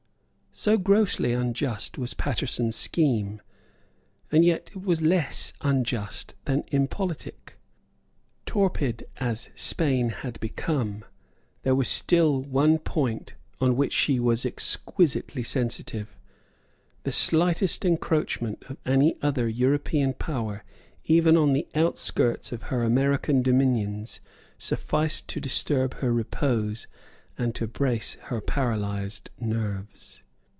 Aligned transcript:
So 0.53 0.77
grossly 0.77 1.31
unjust 1.31 1.97
was 1.97 2.13
Paterson's 2.13 2.75
scheme; 2.75 3.41
and 4.29 4.43
yet 4.43 4.69
it 4.75 4.83
was 4.83 5.01
less 5.01 5.53
unjust 5.61 6.35
than 6.43 6.65
impolitic. 6.67 7.57
Torpid 8.45 9.07
as 9.15 9.49
Spain 9.55 10.09
had 10.09 10.37
become, 10.41 11.05
there 11.63 11.73
was 11.73 11.87
still 11.87 12.41
one 12.41 12.79
point 12.79 13.33
on 13.61 13.77
which 13.77 13.93
she 13.93 14.19
was 14.19 14.45
exquisitely 14.45 15.41
sensitive. 15.41 16.17
The 17.03 17.13
slightest 17.13 17.85
encroachment 17.85 18.61
of 18.67 18.75
any 18.85 19.17
other 19.21 19.47
European 19.47 20.13
power 20.13 20.65
even 21.05 21.37
on 21.37 21.53
the 21.53 21.67
outskirts 21.75 22.51
of 22.51 22.63
her 22.63 22.83
American 22.83 23.41
dominions 23.41 24.19
sufficed 24.57 25.29
to 25.29 25.39
disturb 25.39 25.93
her 26.01 26.11
repose 26.13 26.87
and 27.37 27.55
to 27.55 27.67
brace 27.67 28.15
her 28.23 28.41
paralysed 28.41 29.29
nerves. 29.39 30.21